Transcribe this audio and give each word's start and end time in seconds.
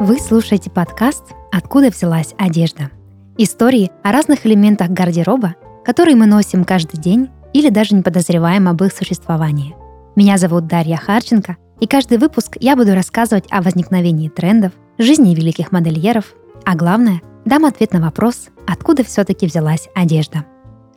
Вы 0.00 0.20
слушаете 0.20 0.70
подкаст 0.70 1.24
«Откуда 1.50 1.90
взялась 1.90 2.32
одежда?» 2.38 2.92
Истории 3.36 3.90
о 4.04 4.12
разных 4.12 4.46
элементах 4.46 4.90
гардероба, 4.90 5.56
которые 5.84 6.14
мы 6.14 6.26
носим 6.26 6.64
каждый 6.64 7.00
день 7.00 7.30
или 7.52 7.68
даже 7.68 7.96
не 7.96 8.02
подозреваем 8.02 8.68
об 8.68 8.80
их 8.84 8.92
существовании. 8.92 9.74
Меня 10.14 10.38
зовут 10.38 10.68
Дарья 10.68 10.98
Харченко, 10.98 11.56
и 11.80 11.88
каждый 11.88 12.18
выпуск 12.18 12.56
я 12.60 12.76
буду 12.76 12.94
рассказывать 12.94 13.46
о 13.50 13.60
возникновении 13.60 14.28
трендов, 14.28 14.70
жизни 14.98 15.34
великих 15.34 15.72
модельеров, 15.72 16.26
а 16.64 16.76
главное, 16.76 17.20
дам 17.44 17.64
ответ 17.64 17.92
на 17.92 18.00
вопрос, 18.00 18.50
откуда 18.68 19.02
все-таки 19.02 19.46
взялась 19.46 19.88
одежда. 19.96 20.44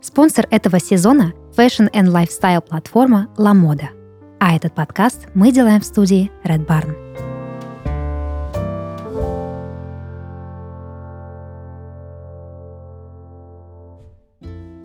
Спонсор 0.00 0.46
этого 0.48 0.78
сезона– 0.78 1.32
Fashion 1.56 1.90
and 1.92 2.06
Lifestyle 2.06 2.60
платформа 2.60 3.26
La 3.36 3.52
Moda. 3.52 3.88
А 4.38 4.54
этот 4.54 4.76
подкаст 4.76 5.26
мы 5.34 5.50
делаем 5.50 5.80
в 5.80 5.84
студии 5.84 6.30
Red 6.44 6.66
Barn. 6.66 7.31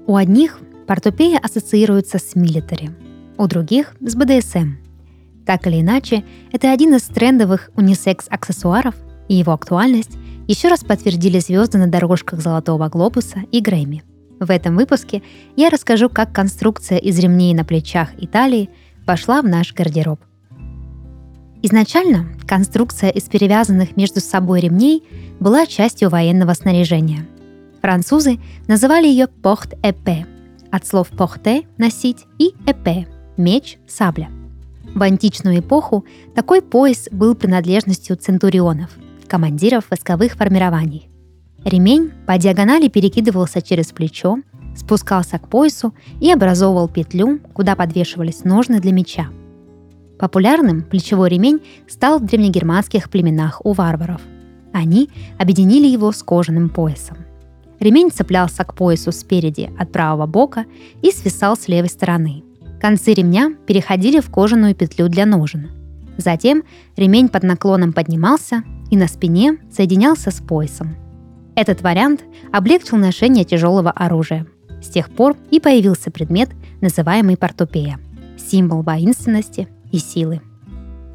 У 0.08 0.16
одних 0.16 0.62
портупея 0.88 1.38
ассоциируется 1.38 2.18
с 2.18 2.34
милитари, 2.34 2.92
у 3.38 3.46
других— 3.46 3.94
с 4.00 4.16
БДСМ. 4.16 4.76
Так 5.46 5.68
или 5.68 5.82
иначе, 5.82 6.24
это 6.54 6.72
один 6.72 6.96
из 6.96 7.02
трендовых 7.04 7.70
унисекс-аксессуаров, 7.76 8.96
и 9.28 9.36
его 9.36 9.52
актуальность 9.52 10.18
еще 10.48 10.70
раз 10.70 10.86
подтвердили 10.86 11.40
звезды 11.40 11.78
на 11.78 11.88
дорожках 11.88 12.40
Золотого 12.40 12.88
Глобуса 12.88 13.40
и 13.52 13.60
Грэмми. 13.60 14.04
В 14.40 14.50
этом 14.50 14.78
выпуске 14.78 15.24
я 15.58 15.70
расскажу, 15.70 16.08
как 16.08 16.32
конструкция 16.32 17.00
из 17.00 17.20
ремней 17.20 17.54
на 17.54 17.66
плечах 17.66 18.18
и 18.18 18.28
талии 18.28 18.70
вошла 19.06 19.42
в 19.42 19.46
наш 19.46 19.74
гардероб. 19.74 20.22
Изначально 21.64 22.28
конструкция 22.48 23.10
из 23.10 23.24
перевязанных 23.24 23.98
между 23.98 24.22
собой 24.22 24.62
ремней 24.62 25.04
была 25.42 25.66
частью 25.66 26.10
военного 26.10 26.54
снаряжения– 26.54 27.28
Французы 27.82 28.40
называли 28.68 29.08
ее 29.08 29.28
порт-эпе, 29.28 30.26
от 30.72 30.86
слов 30.86 31.10
порте– 31.10 31.64
носить 31.78 32.26
и 32.40 32.54
эпе– 32.66 33.08
меч, 33.38 33.78
сабля. 33.88 34.30
В 34.94 35.02
античную 35.02 35.60
эпоху 35.60 36.06
такой 36.36 36.62
пояс 36.62 37.08
был 37.12 37.36
принадлежностью 37.36 38.16
центурионов, 38.18 38.90
командиров 39.28 39.86
войсковых 39.90 40.34
формирований. 40.34 41.10
Ремень 41.64 42.12
по 42.26 42.38
диагонали 42.38 42.88
перекидывался 42.88 43.62
через 43.62 43.88
плечо, 43.88 44.38
спускался 44.76 45.38
к 45.40 45.48
поясу 45.50 45.94
и 46.20 46.32
образовывал 46.32 46.88
петлю, 46.88 47.40
куда 47.54 47.76
подвешивались 47.76 48.44
ножны 48.44 48.80
для 48.80 48.92
меча. 48.92 49.28
Популярным 50.20 50.82
плечевой 50.82 51.30
ремень 51.30 51.62
стал 51.88 52.20
в 52.20 52.26
древнегерманских 52.26 53.10
племенах 53.10 53.62
у 53.64 53.74
варваров. 53.74 54.22
Они 54.74 55.10
объединили 55.38 55.88
его 55.88 56.12
с 56.12 56.24
кожаным 56.24 56.70
поясом. 56.70 57.27
Ремень 57.80 58.12
цеплялся 58.12 58.64
к 58.64 58.74
поясу 58.74 59.12
спереди 59.12 59.70
от 59.78 59.92
правого 59.92 60.26
бока 60.26 60.66
и 61.02 61.12
свисал 61.12 61.56
с 61.56 61.68
левой 61.68 61.90
стороны. 61.90 62.44
Концы 62.82 63.14
ремня 63.14 63.54
переходили 63.66 64.20
в 64.20 64.30
кожаную 64.30 64.76
петлю 64.76 65.10
для 65.10 65.26
ножен. 65.26 65.70
Затем 66.18 66.64
ремень 66.96 67.30
под 67.30 67.44
наклоном 67.44 67.94
поднимался 67.94 68.64
и 68.90 68.98
на 68.98 69.08
спине 69.08 69.58
соединялся 69.72 70.32
с 70.32 70.42
поясом. 70.42 70.96
Этот 71.56 71.82
вариант 71.82 72.24
облегчил 72.52 72.98
ношение 72.98 73.44
тяжелого 73.44 73.92
оружия. 73.92 74.48
С 74.82 74.90
тех 74.90 75.10
пор 75.10 75.36
и 75.52 75.60
появился 75.60 76.12
предмет, 76.12 76.50
называемый 76.82 77.38
портупея– 77.38 78.00
символ 78.38 78.82
воинственности 78.82 79.68
и 79.92 79.98
силы. 79.98 80.42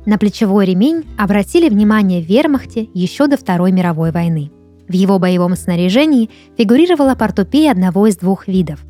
На 0.04 0.18
плечевой 0.18 0.66
ремень 0.66 1.04
обратили 1.16 1.68
внимание 1.68 2.20
в 2.20 2.26
вермахте 2.26 2.88
еще 2.92 3.28
до 3.28 3.36
Второй 3.36 3.70
мировой 3.72 4.10
войны– 4.10 4.50
в 4.92 4.94
его 4.94 5.18
боевом 5.18 5.56
снаряжении 5.56 6.28
фигурировала 6.58 7.14
портупея 7.14 7.72
одного 7.72 8.06
из 8.06 8.16
двух 8.16 8.46
видов. 8.46 8.84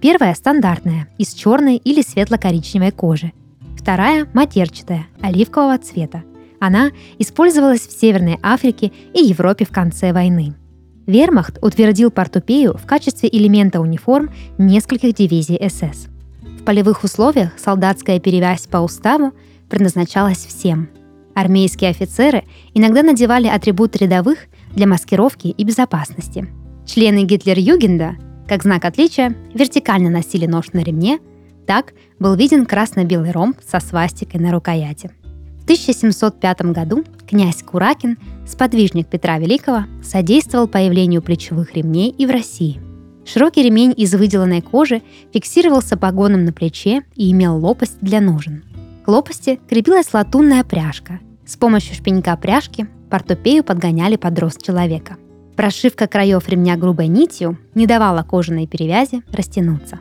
Первая– 0.00 0.34
стандартная, 0.36 1.08
из 1.16 1.32
черной 1.32 1.76
или 1.76 2.02
светло-коричневой 2.02 2.90
кожи. 2.90 3.32
Вторая– 3.78 4.26
матерчатая, 4.34 5.06
оливкового 5.22 5.78
цвета. 5.78 6.24
Она 6.58 6.90
использовалась 7.18 7.86
в 7.86 7.98
Северной 7.98 8.38
Африке 8.42 8.90
и 9.14 9.20
Европе 9.24 9.64
в 9.64 9.70
конце 9.70 10.12
войны. 10.12 10.54
Вермахт 11.06 11.58
утвердил 11.62 12.10
портупею 12.10 12.76
в 12.76 12.84
качестве 12.86 13.28
элемента 13.30 13.80
униформ 13.80 14.30
нескольких 14.58 15.14
дивизий 15.14 15.60
СС. 15.68 16.08
В 16.58 16.64
полевых 16.64 17.04
условиях 17.04 17.52
солдатская 17.58 18.18
перевязь 18.18 18.66
по 18.66 18.78
уставу 18.78 19.32
предназначалась 19.68 20.44
всем. 20.44 20.88
Армейские 21.34 21.90
офицеры 21.90 22.44
иногда 22.74 23.02
надевали 23.02 23.48
атрибут 23.48 23.96
рядовых 23.96 24.38
для 24.74 24.86
маскировки 24.86 25.48
и 25.48 25.64
безопасности. 25.64 26.46
Члены 26.86 27.24
Гитлер-Югенда, 27.24 28.16
как 28.46 28.62
знак 28.62 28.84
отличия, 28.84 29.34
вертикально 29.54 30.10
носили 30.10 30.46
нож 30.46 30.72
на 30.72 30.80
ремне, 30.80 31.18
так 31.66 31.94
был 32.18 32.34
виден 32.34 32.66
красно-белый 32.66 33.30
ромб 33.30 33.58
со 33.66 33.80
свастикой 33.80 34.40
на 34.40 34.52
рукояти. 34.52 35.10
В 35.60 35.64
1705 35.64 36.60
году 36.72 37.04
князь 37.26 37.62
Куракин, 37.62 38.18
сподвижник 38.46 39.06
Петра 39.06 39.38
Великого, 39.38 39.84
содействовал 40.02 40.68
появлению 40.68 41.22
плечевых 41.22 41.74
ремней 41.74 42.10
и 42.10 42.26
в 42.26 42.30
России. 42.30 42.80
Широкий 43.24 43.62
ремень 43.62 43.94
из 43.96 44.14
выделанной 44.14 44.60
кожи 44.60 45.00
фиксировался 45.32 45.96
погоном 45.96 46.44
на 46.44 46.52
плече 46.52 47.02
и 47.16 47.30
имел 47.32 47.56
лопасть 47.56 47.96
для 48.02 48.20
ножен. 48.20 48.62
К 49.04 49.08
лопасти 49.08 49.58
крепилась 49.68 50.12
латунная 50.12 50.64
пряжка. 50.64 51.20
С 51.46 51.56
помощью 51.56 51.94
шпенька 51.94 52.36
пряжки 52.36 52.86
портупею 53.14 53.62
подгоняли 53.62 54.16
под 54.16 54.36
рост 54.40 54.60
человека. 54.60 55.18
Прошивка 55.54 56.08
краев 56.08 56.48
ремня 56.48 56.76
грубой 56.76 57.06
нитью 57.06 57.56
не 57.76 57.86
давала 57.86 58.24
кожаной 58.24 58.66
перевязи 58.66 59.22
растянуться. 59.30 60.00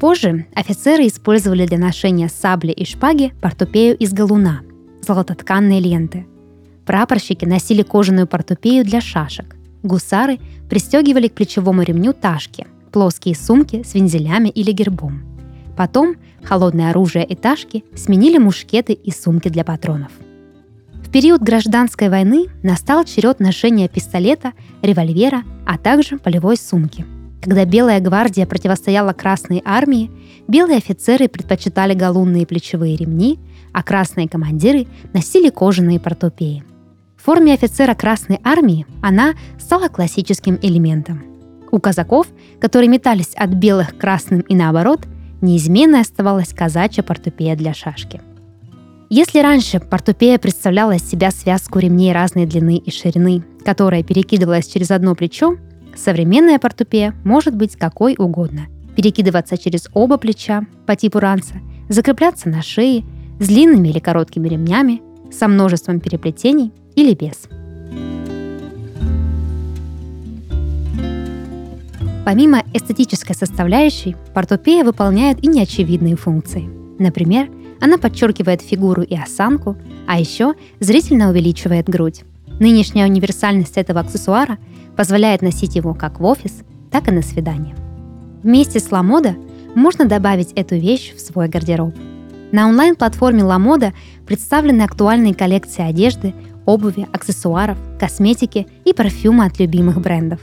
Позже 0.00 0.46
офицеры 0.52 1.06
использовали 1.06 1.66
для 1.66 1.78
ношения 1.78 2.28
сабли 2.28 2.72
и 2.72 2.84
шпаги 2.84 3.32
портупею 3.40 3.96
из 3.96 4.12
галуна, 4.12 4.62
золототканные 5.02 5.78
ленты. 5.78 6.26
Прапорщики 6.84 7.44
носили 7.44 7.82
кожаную 7.82 8.26
портупею 8.26 8.84
для 8.84 9.00
шашек. 9.00 9.54
Гусары 9.84 10.40
пристегивали 10.68 11.28
к 11.28 11.34
плечевому 11.34 11.82
ремню 11.82 12.12
ташки, 12.12 12.66
плоские 12.90 13.36
сумки 13.36 13.84
с 13.84 13.94
вензелями 13.94 14.48
или 14.48 14.72
гербом. 14.72 15.22
Потом 15.76 16.16
холодное 16.42 16.90
оружие 16.90 17.24
и 17.24 17.36
ташки 17.36 17.84
сменили 17.94 18.38
мушкеты 18.38 18.94
и 18.94 19.12
сумки 19.12 19.48
для 19.48 19.62
патронов– 19.62 20.10
период 21.16 21.40
гражданской 21.40 22.10
войны 22.10 22.48
настал 22.62 23.02
черед 23.04 23.40
ношения 23.40 23.88
пистолета, 23.88 24.52
револьвера, 24.82 25.44
а 25.66 25.78
также 25.78 26.18
полевой 26.18 26.58
сумки. 26.58 27.06
Когда 27.40 27.64
Белая 27.64 28.00
гвардия 28.00 28.44
противостояла 28.44 29.14
Красной 29.14 29.62
армии, 29.64 30.10
белые 30.46 30.76
офицеры 30.76 31.28
предпочитали 31.28 31.94
галунные 31.94 32.46
плечевые 32.46 32.96
ремни, 32.96 33.38
а 33.72 33.82
красные 33.82 34.28
командиры 34.28 34.88
носили 35.14 35.48
кожаные 35.48 35.98
портупеи. 35.98 36.64
В 37.16 37.24
форме 37.24 37.54
офицера 37.54 37.94
Красной 37.94 38.38
армии 38.44 38.84
она 39.02 39.32
стала 39.58 39.88
классическим 39.88 40.58
элементом. 40.60 41.24
У 41.72 41.80
казаков, 41.80 42.26
которые 42.60 42.90
метались 42.90 43.32
от 43.36 43.54
белых 43.54 43.96
к 43.96 44.00
красным 44.02 44.42
и 44.42 44.54
наоборот, 44.54 45.06
неизменно 45.40 46.00
оставалась 46.00 46.52
казачья 46.52 47.02
портупея 47.02 47.56
для 47.56 47.72
шашки– 47.72 48.20
если 49.08 49.38
раньше 49.40 49.78
портупея 49.78 50.38
представляла 50.38 50.96
из 50.96 51.08
себя 51.08 51.30
связку 51.30 51.78
ремней 51.78 52.12
разной 52.12 52.46
длины 52.46 52.76
и 52.78 52.90
ширины, 52.90 53.44
которая 53.64 54.02
перекидывалась 54.02 54.66
через 54.66 54.90
одно 54.90 55.14
плечо, 55.14 55.56
современная 55.94 56.58
портупея 56.58 57.14
может 57.24 57.54
быть 57.54 57.76
какой 57.76 58.16
угодно. 58.18 58.66
Перекидываться 58.96 59.56
через 59.58 59.88
оба 59.92 60.16
плеча 60.16 60.62
по 60.86 60.96
типу 60.96 61.20
ранца, 61.20 61.54
закрепляться 61.88 62.48
на 62.48 62.62
шее, 62.62 63.04
с 63.38 63.46
длинными 63.46 63.88
или 63.88 63.98
короткими 63.98 64.48
ремнями, 64.48 65.02
со 65.30 65.46
множеством 65.46 66.00
переплетений 66.00 66.72
или 66.94 67.14
без. 67.14 67.48
Помимо 72.24 72.64
эстетической 72.74 73.36
составляющей, 73.36 74.16
портупея 74.34 74.82
выполняет 74.82 75.44
и 75.44 75.46
неочевидные 75.46 76.16
функции. 76.16 76.68
Например, 76.98 77.48
она 77.80 77.98
подчеркивает 77.98 78.62
фигуру 78.62 79.02
и 79.02 79.16
осанку, 79.16 79.76
а 80.06 80.18
еще 80.18 80.54
зрительно 80.80 81.30
увеличивает 81.30 81.88
грудь. 81.88 82.24
Нынешняя 82.58 83.06
универсальность 83.06 83.76
этого 83.76 84.00
аксессуара 84.00 84.58
позволяет 84.96 85.42
носить 85.42 85.76
его 85.76 85.94
как 85.94 86.20
в 86.20 86.24
офис, 86.24 86.62
так 86.90 87.08
и 87.08 87.10
на 87.10 87.22
свидание. 87.22 87.74
Вместе 88.42 88.80
с 88.80 88.90
Ламода 88.90 89.36
можно 89.74 90.06
добавить 90.06 90.52
эту 90.52 90.76
вещь 90.76 91.12
в 91.14 91.20
свой 91.20 91.48
гардероб. 91.48 91.94
На 92.52 92.68
онлайн-платформе 92.68 93.44
Ламода 93.44 93.92
представлены 94.24 94.82
актуальные 94.82 95.34
коллекции 95.34 95.82
одежды, 95.82 96.32
обуви, 96.64 97.06
аксессуаров, 97.12 97.76
косметики 98.00 98.66
и 98.84 98.92
парфюма 98.92 99.46
от 99.46 99.58
любимых 99.58 100.00
брендов. 100.00 100.40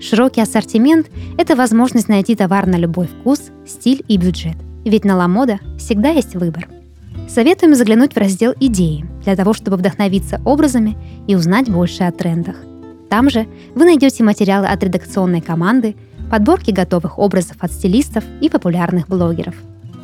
Широкий 0.00 0.42
ассортимент– 0.42 1.06
это 1.38 1.56
возможность 1.56 2.08
найти 2.08 2.36
товар 2.36 2.66
на 2.66 2.76
любой 2.76 3.08
вкус, 3.08 3.50
стиль 3.66 4.04
и 4.06 4.18
бюджет. 4.18 4.56
Ведь 4.84 5.04
на 5.04 5.16
Ламода 5.16 5.58
всегда 5.78 6.10
есть 6.10 6.34
выбор– 6.34 6.68
Советуем 7.28 7.74
заглянуть 7.74 8.14
в 8.14 8.18
раздел 8.18 8.54
«Идеи» 8.60 9.04
для 9.24 9.36
того, 9.36 9.52
чтобы 9.52 9.76
вдохновиться 9.76 10.40
образами 10.44 10.96
и 11.26 11.34
узнать 11.34 11.68
больше 11.68 12.04
о 12.04 12.12
трендах. 12.12 12.56
Там 13.10 13.30
же 13.30 13.46
вы 13.74 13.84
найдете 13.84 14.24
материалы 14.24 14.66
от 14.66 14.82
редакционной 14.82 15.40
команды, 15.40 15.96
подборки 16.30 16.70
готовых 16.70 17.18
образов 17.18 17.56
от 17.60 17.72
стилистов 17.72 18.24
и 18.40 18.48
популярных 18.48 19.08
блогеров. 19.08 19.54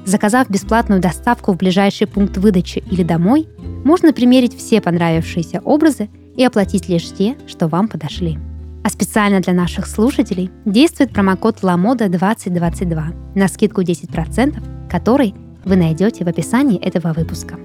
Заказав 0.04 0.50
бесплатную 0.50 1.00
доставку 1.00 1.52
в 1.52 1.56
ближайший 1.56 2.06
пункт 2.06 2.36
выдачи 2.38 2.82
или 2.90 3.04
домой, 3.04 3.48
можно 3.84 4.12
примерить 4.12 4.56
все 4.56 4.80
понравившиеся 4.80 5.60
образы 5.64 6.08
и 6.36 6.44
оплатить 6.44 6.88
лишь 6.88 7.08
те, 7.12 7.36
что 7.46 7.68
вам 7.68 7.88
подошли. 7.88 8.38
А 8.84 8.90
специально 8.90 9.40
для 9.40 9.52
наших 9.52 9.86
слушателей 9.86 10.50
действует 10.64 11.12
промокод 11.12 11.60
LAMODA2022 11.62 13.36
на 13.36 13.48
скидку 13.48 13.82
10%, 13.82 14.88
который 14.90 15.34
вы 15.64 15.76
найдете 15.76 16.24
в 16.24 16.28
описании 16.28 16.78
этого 16.78 17.12
выпуска. 17.12 17.58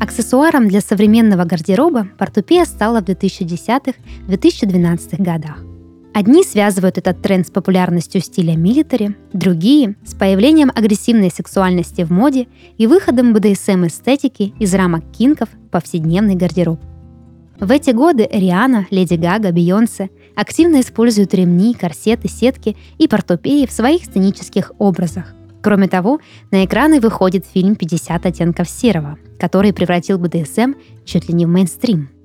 Аксессуаром 0.00 0.68
для 0.68 0.80
современного 0.80 1.44
гардероба 1.44 2.08
портупея 2.18 2.64
стала 2.64 3.00
в 3.00 3.04
2010-2012 3.04 5.22
годах. 5.22 5.62
Одни 6.12 6.42
связывают 6.42 6.98
этот 6.98 7.22
тренд 7.22 7.46
с 7.46 7.50
популярностью 7.50 8.20
стиля 8.20 8.56
милитари, 8.56 9.14
другие— 9.32 9.94
с 10.04 10.14
появлением 10.14 10.72
агрессивной 10.74 11.30
сексуальности 11.30 12.02
в 12.02 12.10
моде 12.10 12.48
и 12.78 12.88
выходом 12.88 13.32
БДСМ-эстетики 13.32 14.52
из 14.58 14.74
рамок 14.74 15.04
кинков 15.12 15.50
в 15.50 15.70
повседневный 15.70 16.34
гардероб. 16.34 16.80
В 17.60 17.70
эти 17.70 17.90
годы 17.90 18.28
Риана, 18.32 18.88
Леди 18.90 19.14
Гага, 19.14 19.52
Бейонсе 19.52 20.10
активно 20.34 20.80
используют 20.80 21.34
ремни, 21.34 21.74
корсеты, 21.74 22.28
сетки 22.28 22.76
и 22.98 23.08
портупеи 23.08 23.66
в 23.66 23.72
своих 23.72 24.04
сценических 24.04 24.72
образах. 24.78 25.34
Кроме 25.62 25.88
того, 25.88 26.20
на 26.50 26.64
экраны 26.64 27.00
выходит 27.00 27.44
фильм 27.46 27.74
«50 27.74 28.26
оттенков 28.26 28.68
серого», 28.68 29.18
который 29.38 29.72
превратил 29.72 30.18
БДСМ 30.18 30.74
чуть 31.04 31.28
ли 31.28 31.34
не 31.34 31.46
в 31.46 31.48
мейнстрим– 31.48 32.08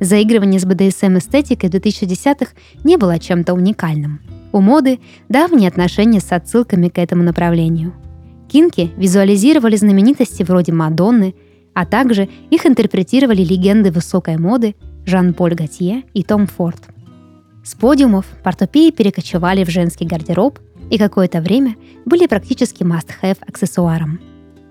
Заигрывание 0.00 0.60
с 0.60 0.64
БДСМ-эстетикой 0.64 1.70
в 1.70 1.74
2010-х 1.74 2.52
не 2.84 2.96
было 2.96 3.18
чем-то 3.18 3.54
уникальным. 3.54 4.20
У 4.52 4.60
моды 4.60 5.00
давние 5.28 5.68
отношения 5.68 6.20
с 6.20 6.30
отсылками 6.32 6.88
к 6.88 6.98
этому 6.98 7.22
направлению. 7.22 7.94
Кинки 8.48 8.90
визуализировали 8.96 9.76
знаменитости 9.76 10.42
вроде 10.42 10.72
Мадонны, 10.72 11.34
а 11.74 11.84
также 11.84 12.28
их 12.50 12.64
интерпретировали 12.64 13.42
легенды 13.42 13.90
высокой 13.90 14.38
моды 14.38 14.74
Жан-Поль 15.04 15.54
Готье 15.54 16.04
и 16.14 16.22
Том 16.22 16.46
Форд. 16.46 16.80
С 17.68 17.74
подиумов 17.74 18.24
портупеи 18.42 18.90
перекочевали 18.90 19.62
в 19.62 19.68
женский 19.68 20.06
гардероб 20.06 20.58
и 20.88 20.96
какое-то 20.96 21.42
время 21.42 21.76
были 22.06 22.26
практически 22.26 22.82
must-have 22.82 23.36
аксессуаром. 23.46 24.20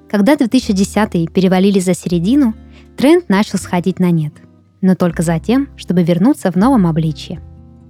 Когда 0.09 0.33
2010-е 0.33 1.27
перевалили 1.27 1.77
за 1.79 1.93
середину, 1.93 2.55
тренд 2.97 3.29
начал 3.29 3.59
сходить 3.59 3.99
на 3.99 4.09
нет– 4.09 4.33
но 4.81 4.95
только 4.95 5.21
за 5.21 5.39
тем, 5.39 5.69
чтобы 5.77 6.01
вернуться 6.01 6.51
в 6.51 6.55
новом 6.55 6.87
обличье. 6.87 7.39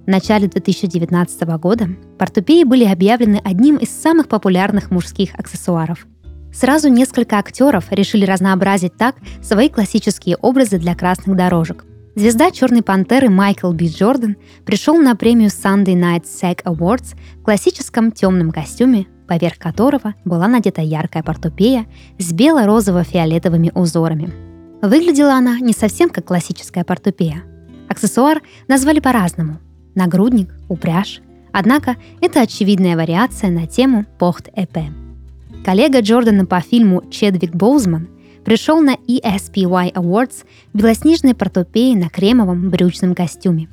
В 0.06 0.10
начале 0.10 0.50
2019 0.50 1.42
года 1.58 1.88
портупеи 2.18 2.66
были 2.66 2.84
объявлены 2.84 3.42
одним 3.46 3.78
из 3.78 3.90
самых 3.90 4.28
популярных 4.28 4.92
мужских 4.92 5.36
аксессуаров. 5.36 6.06
Сразу 6.54 6.90
несколько 6.90 7.38
актеров 7.38 7.86
решили 7.92 8.26
разнообразить 8.26 8.98
так 8.98 9.16
свои 9.42 9.70
классические 9.70 10.36
образы 10.36 10.80
для 10.80 10.96
красных 10.96 11.38
дорожек. 11.38 11.86
Звезда 12.18 12.52
«Черной 12.52 12.82
пантеры» 12.82 13.30
Майкл 13.30 13.72
Би 13.72 13.88
Джордан 13.88 14.36
пришел 14.66 14.98
на 14.98 15.16
премию 15.16 15.50
Sunday 15.50 15.96
Night 15.96 16.24
SAG 16.24 16.64
Awards 16.64 17.16
в 17.40 17.44
классическом 17.44 18.12
темном 18.12 18.52
костюме, 18.52 19.06
поверх 19.28 19.58
которого 19.58 20.16
была 20.26 20.50
надета 20.50 20.82
яркая 20.82 21.24
портупея 21.24 21.86
с 22.18 22.34
бело-розово-фиолетовыми 22.34 23.72
узорами– 23.74 24.34
Выглядела 24.82 25.34
она 25.34 25.60
не 25.60 25.74
совсем 25.74 26.10
как 26.10 26.26
классическая 26.26 26.84
портупея. 26.84 27.44
Аксессуар 27.90 28.42
назвали 28.68 29.00
по-разному. 29.00 29.60
Нагрудник, 29.96 30.54
упряжь. 30.70 31.22
Однако 31.52 31.96
это 32.22 32.42
очевидная 32.42 32.96
вариация 32.96 33.50
на 33.50 33.66
тему 33.66 34.06
похт-эпе. 34.20 34.94
Коллега 35.66 36.02
Джордана 36.02 36.46
по 36.46 36.62
фильму 36.62 37.04
Чедвик 37.10 37.56
Боузман 37.56 38.10
пришел 38.48 38.80
на 38.80 38.96
ESPY 39.10 39.92
Awards 39.92 40.46
белоснежной 40.74 41.36
портупеей 41.36 41.98
на 41.98 42.08
кремовом 42.08 42.70
брючном 42.70 43.14
костюме. 43.14 43.68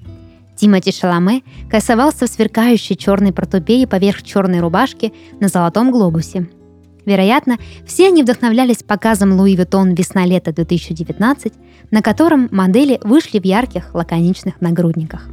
Тимоти 0.57 0.91
Шаламе 0.91 1.43
красовался 1.71 2.27
в 2.27 2.29
сверкающей 2.29 2.97
черной 2.97 3.33
портупее 3.33 3.87
поверх 3.87 4.25
черной 4.25 4.59
рубашки 4.59 5.13
на 5.39 5.47
золотом 5.47 5.93
глобусе 5.93 6.49
Вероятно, 7.07 7.59
все 7.87 8.09
они 8.09 8.25
вдохновлялись 8.25 8.83
показом 8.83 9.39
Луи 9.39 9.55
Vuitton 9.55 9.95
«Весна-лето 9.95 10.51
2019», 10.51 11.53
на 11.93 12.03
котором 12.03 12.49
модели 12.51 12.99
вышли 13.05 13.39
в 13.39 13.45
ярких 13.45 13.95
лаконичных 13.95 14.61
нагрудниках. 14.61 15.29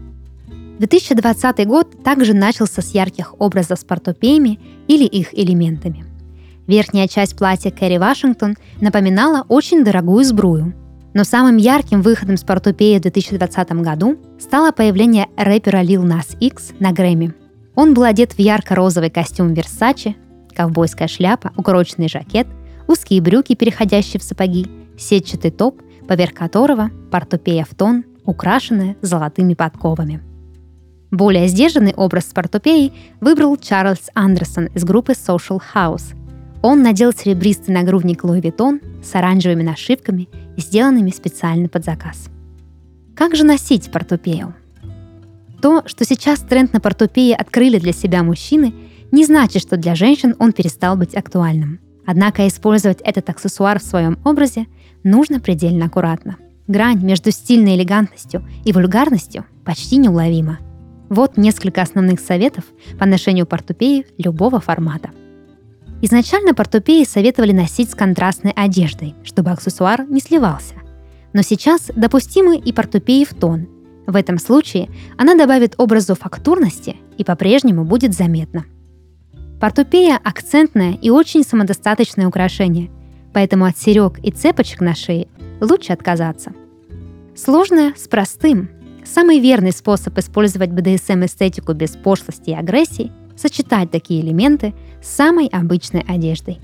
2020 0.77 1.65
год 1.65 2.03
также 2.03 2.35
начался 2.35 2.83
с 2.83 2.93
ярких 2.93 3.33
образов 3.39 3.79
с 3.79 3.83
портупеями 3.83 4.59
или 4.87 5.05
их 5.05 5.33
элементами. 5.33 6.10
Верхняя 6.71 7.09
часть 7.09 7.35
платья 7.35 7.69
Кэрри 7.69 7.97
Вашингтон 7.97 8.55
напоминала 8.79 9.43
очень 9.49 9.83
дорогую 9.83 10.23
сбрую. 10.23 10.73
Но 11.13 11.25
самым 11.25 11.57
ярким 11.57 12.01
выходом 12.01 12.37
с 12.37 12.45
портупеи 12.45 12.97
в 12.97 13.01
2020 13.01 13.71
году 13.81 14.17
стало 14.39 14.71
появление 14.71 15.27
рэпера 15.35 15.83
Lil 15.83 16.05
Nas 16.05 16.37
X 16.39 16.71
на 16.79 16.93
Грэмми. 16.93 17.33
Он 17.75 17.93
был 17.93 18.03
одет 18.03 18.31
в 18.31 18.39
ярко-розовый 18.39 19.09
костюм 19.09 19.51
Versace, 19.51 20.15
ковбойская 20.55 21.09
шляпа, 21.09 21.51
укороченный 21.57 22.07
жакет, 22.07 22.47
узкие 22.87 23.21
брюки, 23.21 23.53
переходящие 23.53 24.21
в 24.21 24.23
сапоги, 24.23 24.65
сетчатый 24.97 25.51
топ, 25.51 25.81
поверх 26.07 26.33
которого 26.33 26.89
портупея 27.11 27.67
в 27.69 27.75
тон, 27.75 28.05
украшенная 28.23 28.95
золотыми 29.01 29.55
подковами. 29.55 30.21
Более 31.11 31.49
сдержанный 31.49 31.93
образ 31.93 32.29
с 32.29 32.33
выбрал 33.19 33.57
Чарльз 33.57 34.09
Андерсон 34.13 34.67
из 34.67 34.85
группы 34.85 35.11
Social 35.11 35.61
House. 35.75 36.15
Он 36.61 36.83
надел 36.83 37.11
серебристый 37.11 37.73
нагрудник 37.73 38.23
Louis 38.23 38.41
Vuitton 38.41 38.81
с 39.03 39.15
оранжевыми 39.15 39.63
нашивками, 39.63 40.29
сделанными 40.57 41.11
специально 41.11 41.67
под 41.67 41.85
заказ. 41.85 42.29
Как 43.15 43.35
же 43.35 43.43
носить 43.43 43.91
портупею? 43.91 44.53
То, 45.61 45.83
что 45.85 46.05
сейчас 46.05 46.39
тренд 46.39 46.73
на 46.73 46.79
портупеи 46.79 47.33
открыли 47.33 47.79
для 47.79 47.93
себя 47.93 48.23
мужчины– 48.23 48.73
не 49.11 49.25
значит, 49.25 49.61
что 49.61 49.75
для 49.77 49.93
женщин 49.93 50.35
он 50.39 50.53
перестал 50.53 50.95
быть 50.95 51.15
актуальным. 51.15 51.79
Однако 52.05 52.47
использовать 52.47 53.01
этот 53.01 53.29
аксессуар 53.29 53.79
в 53.79 53.83
своем 53.83 54.17
образе 54.23 54.67
нужно 55.03 55.39
предельно 55.39 55.85
аккуратно. 55.85 56.37
Грань 56.67 57.03
между 57.03 57.31
стильной 57.31 57.75
элегантностью 57.75 58.43
и 58.63 58.71
вульгарностью 58.71 59.45
почти 59.65 59.97
неуловима. 59.97 60.59
Вот 61.09 61.35
несколько 61.35 61.81
основных 61.81 62.21
советов 62.21 62.63
по 62.97 63.05
ношению 63.05 63.45
портупеи 63.45 64.05
любого 64.17 64.61
формата. 64.61 65.09
Изначально 66.03 66.55
портупеи 66.55 67.03
советовали 67.03 67.51
носить 67.51 67.91
с 67.91 67.95
контрастной 67.95 68.53
одеждой, 68.53 69.13
чтобы 69.23 69.51
аксессуар 69.51 70.07
не 70.09 70.19
сливался. 70.19 70.73
Но 71.33 71.43
сейчас 71.43 71.91
допустимы 71.95 72.57
и 72.57 72.73
портупеи 72.73 73.23
в 73.23 73.35
тон. 73.35 73.67
В 74.07 74.15
этом 74.15 74.39
случае 74.39 74.89
она 75.17 75.35
добавит 75.35 75.75
образу 75.77 76.15
фактурности 76.15 76.97
и 77.17 77.23
по-прежнему 77.23 77.85
будет 77.85 78.13
заметна. 78.15 78.65
Портупея– 79.59 80.19
акцентное 80.23 80.97
и 80.99 81.11
очень 81.11 81.43
самодостаточное 81.43 82.27
украшение, 82.27 82.89
поэтому 83.31 83.65
от 83.65 83.77
серег 83.77 84.17
и 84.23 84.31
цепочек 84.31 84.81
на 84.81 84.95
шее 84.95 85.27
лучше 85.61 85.93
отказаться. 85.93 86.51
Сложное 87.35 87.93
с 87.95 88.07
простым. 88.07 88.69
Самый 89.05 89.39
верный 89.39 89.71
способ 89.71 90.17
использовать 90.17 90.71
БДСМ-эстетику 90.71 91.73
без 91.73 91.91
пошлости 91.91 92.49
и 92.49 92.55
агрессии– 92.55 93.11
сочетать 93.41 93.91
такие 93.91 94.21
элементы 94.21 94.73
самой 95.01 95.47
обычной 95.47 96.01
одеждой. 96.07 96.59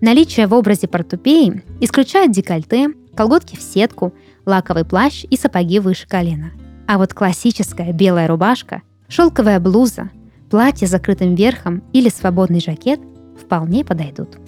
Наличие 0.00 0.46
в 0.46 0.54
образе 0.54 0.86
портупеи 0.86 1.64
исключает 1.80 2.30
декольте, 2.30 2.88
колготки 3.16 3.56
в 3.56 3.62
сетку, 3.62 4.14
лаковый 4.46 4.84
плащ 4.84 5.24
и 5.28 5.36
сапоги 5.36 5.80
выше 5.80 6.06
колена. 6.06 6.52
А 6.86 6.98
вот 6.98 7.14
классическая 7.14 7.92
белая 7.92 8.28
рубашка, 8.28 8.82
шелковая 9.08 9.60
блуза, 9.60 10.10
платье 10.50 10.86
с 10.86 10.90
закрытым 10.90 11.34
верхом 11.34 11.82
или 11.92 12.08
свободный 12.08 12.60
жакет 12.60 13.00
вполне 13.40 13.84
подойдут. 13.84 14.38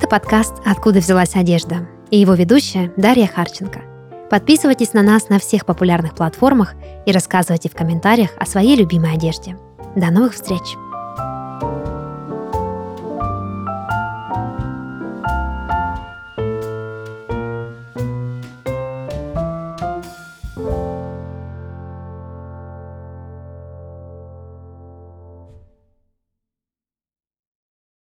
Это 0.00 0.08
подкаст 0.08 0.54
«Откуда 0.64 1.00
взялась 1.00 1.36
одежда» 1.36 1.86
и 2.10 2.16
его 2.16 2.32
ведущая 2.32 2.90
Дарья 2.96 3.26
Харченко. 3.26 3.82
Подписывайтесь 4.30 4.94
на 4.94 5.02
нас 5.02 5.28
на 5.28 5.38
всех 5.38 5.66
популярных 5.66 6.14
платформах 6.14 6.72
и 7.04 7.12
рассказывайте 7.12 7.68
в 7.68 7.74
комментариях 7.74 8.30
о 8.38 8.46
своей 8.46 8.76
любимой 8.76 9.12
одежде. 9.12 9.58
До 9.96 10.10
новых 10.10 10.32
встреч! 10.32 10.62